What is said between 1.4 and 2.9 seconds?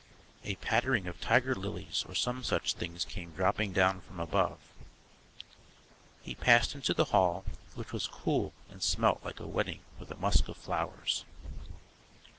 lilies or some such